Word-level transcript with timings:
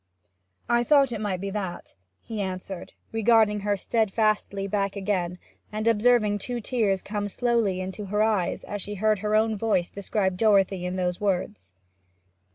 'I 0.67 0.83
thought 0.85 1.11
it 1.11 1.21
might 1.21 1.39
be 1.41 1.51
that,' 1.51 1.93
he 2.21 2.41
answered, 2.41 2.93
regarding 3.11 3.59
her 3.59 3.77
steadfastly 3.77 4.67
back 4.67 4.95
again, 4.95 5.37
and 5.71 5.87
observing 5.87 6.39
two 6.39 6.59
tears 6.59 7.03
come 7.03 7.27
slowly 7.27 7.79
into 7.79 8.05
her 8.05 8.23
eyes 8.23 8.63
as 8.63 8.81
she 8.81 8.95
heard 8.95 9.19
her 9.19 9.35
own 9.35 9.55
voice 9.55 9.91
describe 9.91 10.37
Dorothy 10.37 10.87
in 10.87 10.95
those 10.95 11.21
words. 11.21 11.71